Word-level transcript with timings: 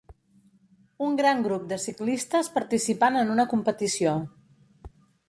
Un 1.07 1.11
gran 1.19 1.43
grup 1.47 1.67
de 1.73 1.77
ciclistes 1.83 2.49
participant 2.55 3.19
en 3.21 3.35
una 3.35 3.47
competició. 3.53 4.15